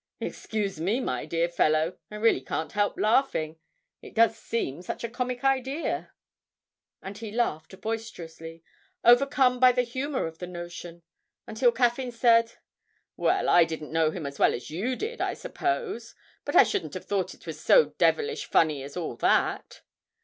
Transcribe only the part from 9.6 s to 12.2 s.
the humour of the notion, until Caffyn